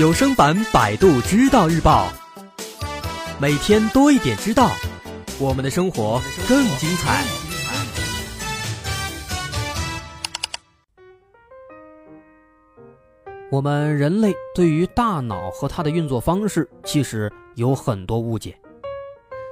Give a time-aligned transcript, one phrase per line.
[0.00, 2.08] 有声版《百度知道日报》，
[3.38, 4.70] 每天多一点知道，
[5.38, 6.18] 我们的生活
[6.48, 7.22] 更精彩。
[13.50, 18.58] 我们人类对于大脑和它的运作方式，其实有很多误解。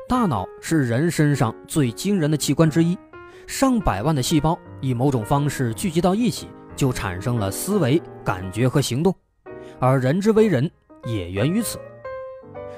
[0.08, 2.96] 大脑是人身上最惊人的器官之一，
[3.46, 6.49] 上百万的细胞以某种方式聚集到一起。
[6.75, 9.12] 就产生了思维、感觉和行动，
[9.81, 10.71] 而人之为人
[11.05, 11.79] 也源于此。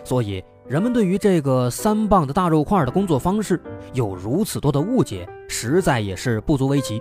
[0.05, 3.61] 所以，人们对于这个三磅的大肉块的工作方式
[3.93, 7.01] 有如此多的误解，实在也是不足为奇。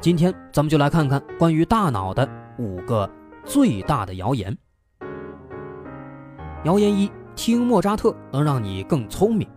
[0.00, 3.08] 今天，咱们就来看看关于大脑的五个
[3.44, 4.56] 最大的谣言。
[6.64, 9.48] 谣言一：听莫扎特能让你更聪明。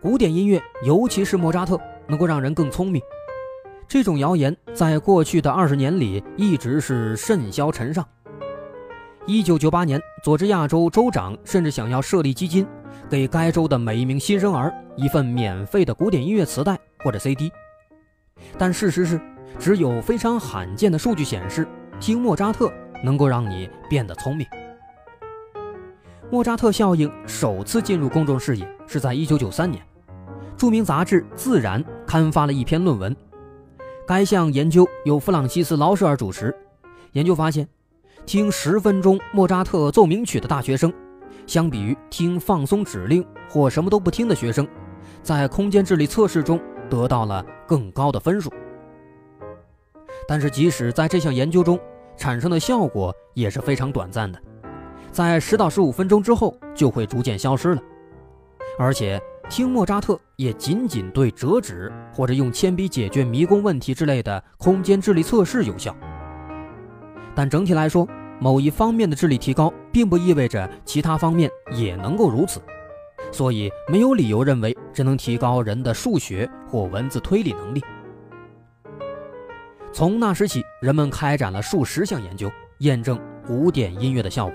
[0.00, 3.00] 古典音乐，尤其是莫扎特，能够让人更聪明。
[3.88, 8.06] 这种谣言在过去的二十年里一直是甚嚣尘上。
[9.26, 12.66] 一九九八年，佐治亚州州长甚至想要设立基金，
[13.08, 17.50] 给该州的每一名新生儿一份免费的古典音乐磁带或者 CD。
[18.58, 19.18] 但事实是，
[19.58, 21.66] 只有非常罕见的数据显示，
[21.98, 22.70] 听莫扎特
[23.02, 24.46] 能够让你变得聪明。
[26.30, 29.82] 莫扎特效应首次进入公众视野是在一九九三年，
[30.54, 33.16] 著名杂志《自然》刊发了一篇论文。
[34.06, 36.54] 该项研究由弗朗西斯·劳舍尔主持。
[37.12, 37.66] 研究发现，
[38.26, 40.92] 听十分钟莫扎特奏鸣曲的大学生，
[41.46, 44.66] 相比于听放松指令或什么都不听的学生，
[45.22, 48.52] 在空间智力测试中得到了更高的分数。
[50.26, 51.78] 但是，即使在这项研究中
[52.16, 54.40] 产生的效果也是非常短暂的，
[55.12, 57.82] 在十到十五分钟之后就会逐渐消失了，
[58.78, 59.20] 而且。
[59.50, 65.94] 听莫扎特也仅仅对折纸或者用铅笔解决迷宫问题之类的空间智力测试有效，
[67.34, 68.06] 但整体来说，
[68.40, 72.60] 某一方面的智力提高并不意味着其他方面也能够如此，
[73.32, 77.82] 所以没有理由认为这能提高人的数学或文字推理能力。
[79.92, 84.54] 从那时起，人们开展了数十项研究，验证古典音乐的效果。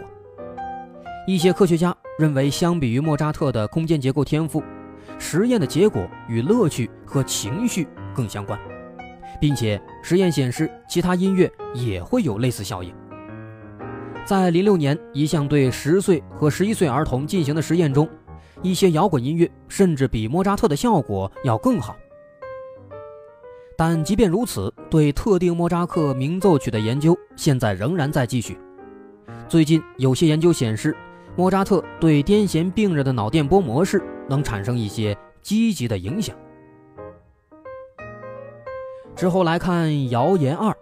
[1.27, 4.61] 一些科学家认为，相比于莫扎特的空间结构天赋，
[5.17, 8.59] 实验的结果与乐趣和情绪更相关，
[9.39, 12.93] 并且实验显示其他音乐也会有类似效应。
[14.25, 18.07] 在零六年一项对十岁和十一岁儿童进行的实验中，
[18.61, 21.95] 一些摇滚音乐甚至比莫扎特的效果要更好。
[23.77, 28.57] 但即便如此，对特定莫扎克名奏曲的研究现在仍然在继续。
[29.47, 30.95] 最近有些研究显示，
[31.35, 34.01] 莫扎特对癫痫病人的脑电波模式。
[34.29, 36.35] 能产生一些积极的影响。
[39.19, 40.73] 之后来看谣言二：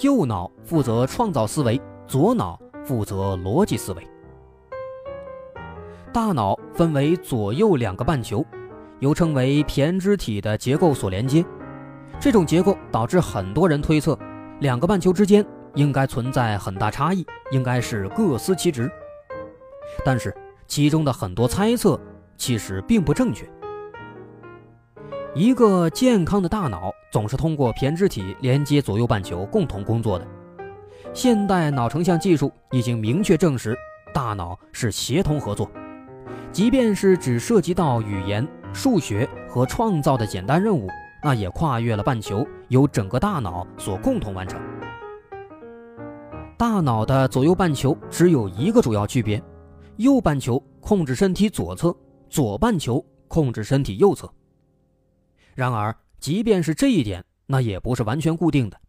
[0.00, 4.08] 右脑负责创造思维，左脑负责逻辑思维。
[6.12, 8.46] 大脑分为左右两个半球，
[9.00, 11.44] 又称为胼胝体的结构所连接。
[12.20, 14.16] 这种结构导致很多人推测，
[14.60, 18.88] 两个半球之间应该存在很大差异，应该是各司其职。
[20.04, 20.32] 但是
[20.68, 22.00] 其中的很多猜测。
[22.36, 23.48] 其实并不正确。
[25.36, 30.24] 一个健康的大脑总是通过胼胝体连接左右半球共同工作的。
[31.12, 33.76] 现代脑成像技术已经明确证实，
[34.12, 35.68] 大脑是协同合作，
[36.52, 40.88] 即便是只涉及到语言、数学和创造的简单任务，
[41.20, 44.60] 那也跨越了半球，由整个大脑所共同完成。
[46.56, 49.42] 大脑的左右半球只有一个主要区别：
[49.96, 51.92] 右半球控制身体左侧。
[52.30, 54.28] 左半球控制身体右侧。
[55.54, 58.80] 然而，即便是这一点，那也不是完全固定的。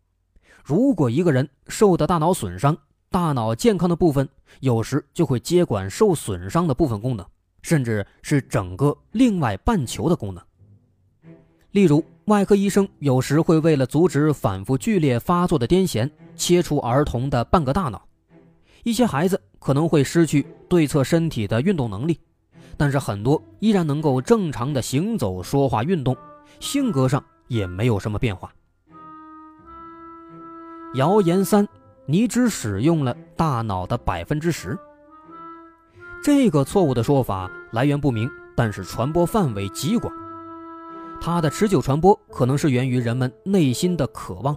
[0.64, 2.76] 如果一个人受的大脑损伤，
[3.10, 4.28] 大脑健康的部分
[4.62, 7.26] 有时就会接管受损伤的部分功能，
[7.62, 10.44] 甚至是整个另外半球的功能。
[11.72, 18.08] 例如，外科医生有时会为了阻止反复剧烈发作的癫痫，切除儿童的半个大脑。
[18.84, 22.20] 一些孩子可能会失去对侧身体的运动能力。
[22.78, 26.16] 但是很多依然能够正常的行走、说话、运动，
[26.60, 28.52] 性格上也没有什么变化。
[30.96, 31.68] 谣言三：
[32.06, 34.78] 你只使用了大脑的百分之十。
[36.24, 40.14] 这个错误的说法来源不明，但是传播范围极广。
[41.22, 44.56] 它的持久传播可能是源于人们内心的渴望。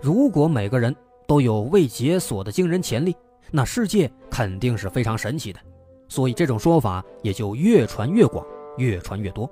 [0.00, 0.94] 如果每个人
[1.26, 3.16] 都有未解锁的惊人潜力，
[3.50, 5.60] 那世界肯定是非常神奇的。
[6.08, 8.44] 所以这种说法也就越传越广，
[8.76, 9.50] 越传越多。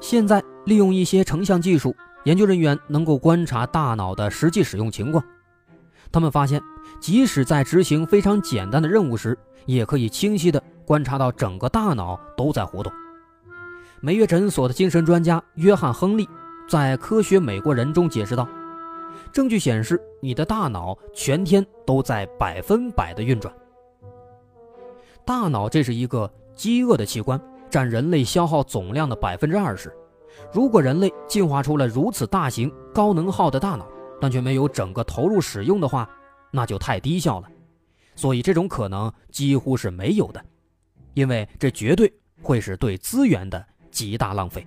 [0.00, 1.94] 现在利用一些成像技术，
[2.24, 5.24] 研究人员能够观察大脑的实际使用情况。
[6.12, 6.62] 他们发现，
[7.00, 12.92] 即使在执行非常简单的任务时，也可以清晰地观察到整个大脑都在活动。
[14.00, 16.28] 梅约诊所的精神专家约翰·亨利
[16.68, 18.46] 在《科学美国人》中解释道
[19.32, 23.52] ：“证据显示，你的大脑全天都在百分百的运转。
[25.24, 27.40] 大脑这是一个饥饿的器官，
[27.70, 29.92] 占人类消耗总量的百分之二十。
[30.52, 33.86] 如果人类进化出了如此大型、高能耗的大脑，
[34.20, 36.08] 但却没有整个投入使用的话，
[36.50, 37.48] 那就太低效了。
[38.14, 40.44] 所以这种可能几乎是没有的，
[41.14, 44.66] 因为这绝对会是对资源的极大浪费。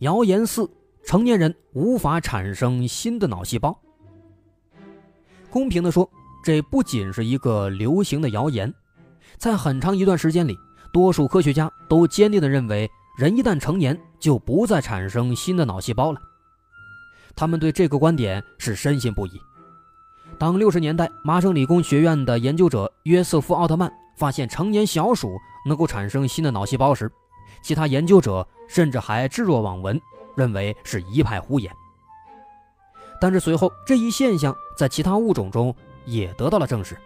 [0.00, 0.68] 谣言四：
[1.04, 3.76] 成年人无法产生新的脑细胞。
[5.50, 6.08] 公平的说，
[6.42, 8.72] 这不仅是一个流行的谣言，
[9.38, 10.58] 在很长一段时间里，
[10.92, 16.20] 多数科学家都坚定地认为，人一旦成年就不再产生新的脑细胞了。
[17.34, 19.40] 他们对这个观点是深信不疑。
[20.38, 25.36] 当六十年代麻省理工学院的研究者约瑟夫·奥特曼发现成年小鼠
[25.66, 27.10] 能够产生新的脑细胞时，
[27.62, 30.00] 其他研究者甚至还置若罔闻，
[30.36, 31.72] 认为是一派胡言。
[33.20, 35.74] 但是随后，这一现象在其他物种中
[36.04, 36.96] 也得到了证实。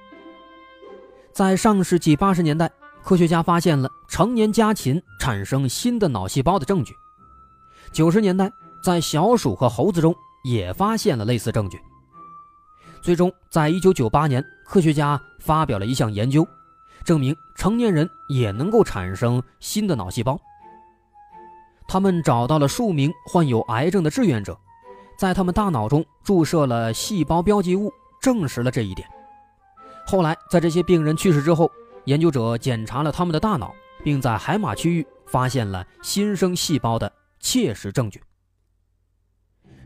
[1.36, 2.72] 在上世纪八十年代，
[3.04, 6.94] 科学家发现了成年家禽产生新的脑细胞的证据。
[7.92, 8.50] 九十年代。
[8.82, 11.76] 在小鼠和猴子中也发现了类似证据。
[13.02, 16.46] 最终，在一九九八年，科学家发表了一项研究，
[17.04, 20.38] 证明成年人也能够产生新的脑细胞。
[21.88, 24.56] 他们找到了数名患有癌症的志愿者，
[25.18, 27.92] 在他们大脑中注射了细胞标记物，
[28.22, 29.08] 证实了这一点。
[30.06, 31.68] 后来，在这些病人去世之后，
[32.04, 33.74] 研究者检查了他们的大脑，
[34.04, 38.22] 并在海马区域发现了新生细胞的切实证据。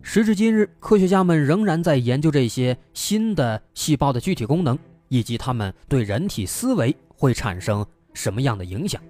[0.02, 4.78] 时至今日，科学家们仍然在研究这些新的细胞的具体功能，
[5.08, 9.00] 以及它们对人体思维会产生什么样的影响。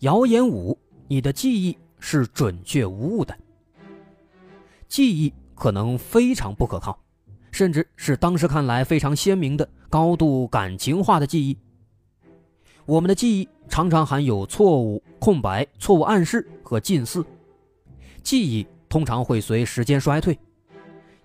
[0.00, 0.78] 谣言五：
[1.08, 3.36] 你的记忆是准确无误的。
[4.86, 6.96] 记忆可能非常不可靠，
[7.52, 11.56] 甚至是当时看来非常鲜明的、高度感情化的记忆。
[12.84, 17.24] 我们的记忆常常含有错误、空白、错误暗示和近似。
[18.24, 20.36] 记忆通常会随时间衰退，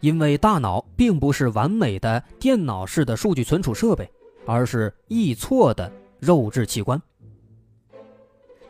[0.01, 4.07] 因为大脑并不是完美的电脑式的数据存储设备，
[4.45, 7.01] 而是易错的肉质器官。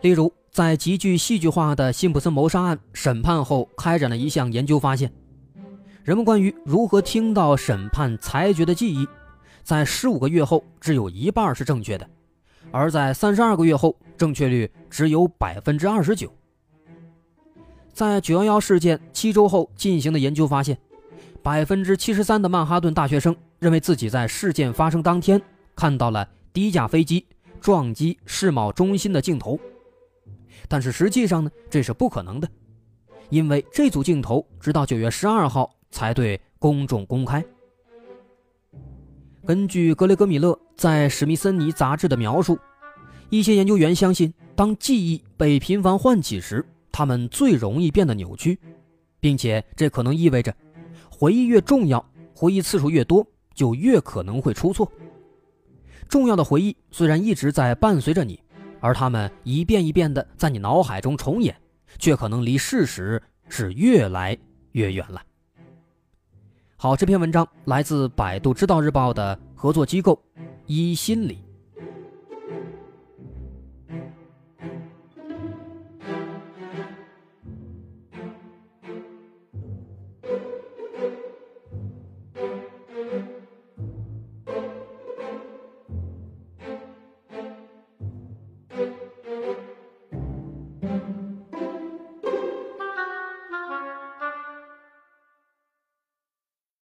[0.02, 5.12] 例如，在极具戏剧化的辛普森谋杀案审判后，开展了一项研究，发现
[6.08, 9.06] 人们关于如何听到审判裁决的记忆，
[9.62, 12.10] 在十五个月后只有一半是正确的，
[12.72, 16.34] 而在三十二个月后，正确率只有百分之二十九。
[17.92, 20.78] 在九幺幺事件七周后进行的研究发现，
[21.44, 25.42] 百分之七十三的曼哈顿大学生认为自己在事件发生当天
[25.76, 27.26] 看到了第一架飞机
[27.60, 29.60] 撞击世贸中心的镜头，
[30.70, 32.48] 但是实际上呢，这是不可能的，
[33.28, 37.44] 因为这组镜头直到九月十二号才对公众公开。
[39.46, 42.58] 根据格雷格·米勒在史密森尼杂志的描述，
[43.30, 46.66] 一些研究员相信，当记忆被频繁唤起时。
[46.90, 48.60] 他们最容易变得扭曲，
[49.20, 50.52] 并且这可能意味着，
[51.12, 52.04] 回忆越重要，
[52.34, 54.92] 回忆次数越多，就越可能会出错。
[56.10, 58.42] 重要的回忆虽然一直在伴随着你，
[58.80, 61.56] 而他们一遍一遍的在你脑海中重演，
[62.00, 64.36] 却可能离事实是越来
[64.72, 65.22] 越远了。
[66.80, 70.22] 好，这篇文章来自百度知道日报的合作机构
[70.68, 71.40] 一心理。